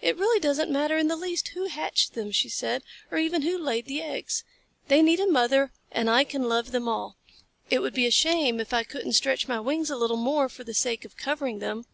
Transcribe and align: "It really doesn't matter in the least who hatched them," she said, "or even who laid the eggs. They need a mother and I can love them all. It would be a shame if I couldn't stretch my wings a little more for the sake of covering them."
"It 0.00 0.16
really 0.16 0.40
doesn't 0.40 0.70
matter 0.70 0.96
in 0.96 1.08
the 1.08 1.14
least 1.14 1.48
who 1.48 1.66
hatched 1.66 2.14
them," 2.14 2.32
she 2.32 2.48
said, 2.48 2.82
"or 3.10 3.18
even 3.18 3.42
who 3.42 3.58
laid 3.58 3.84
the 3.84 4.00
eggs. 4.00 4.44
They 4.88 5.02
need 5.02 5.20
a 5.20 5.26
mother 5.30 5.72
and 5.90 6.08
I 6.08 6.24
can 6.24 6.44
love 6.48 6.70
them 6.72 6.88
all. 6.88 7.18
It 7.68 7.80
would 7.80 7.92
be 7.92 8.06
a 8.06 8.10
shame 8.10 8.60
if 8.60 8.72
I 8.72 8.82
couldn't 8.82 9.12
stretch 9.12 9.48
my 9.48 9.60
wings 9.60 9.90
a 9.90 9.96
little 9.98 10.16
more 10.16 10.48
for 10.48 10.64
the 10.64 10.72
sake 10.72 11.04
of 11.04 11.18
covering 11.18 11.58
them." 11.58 11.84